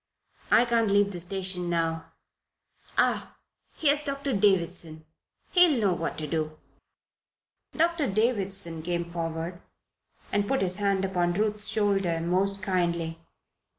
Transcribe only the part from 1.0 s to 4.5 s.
the station now Ah! here's Doctor